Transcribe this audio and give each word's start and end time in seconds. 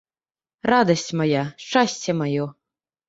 Радасць 0.73 1.11
мая, 1.21 1.43
шчасце 1.65 2.11
маё. 2.23 2.49